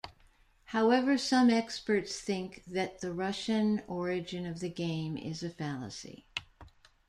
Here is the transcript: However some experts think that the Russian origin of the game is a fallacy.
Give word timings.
However 0.63 1.15
some 1.15 1.51
experts 1.51 2.19
think 2.21 2.63
that 2.65 3.01
the 3.01 3.13
Russian 3.13 3.83
origin 3.87 4.47
of 4.47 4.59
the 4.59 4.67
game 4.67 5.15
is 5.15 5.43
a 5.43 5.49
fallacy. 5.51 6.25